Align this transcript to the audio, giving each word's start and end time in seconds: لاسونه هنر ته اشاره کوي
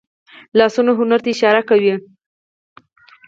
لاسونه 0.57 0.91
هنر 0.99 1.19
ته 1.23 1.29
اشاره 1.33 1.61
کوي 1.69 1.93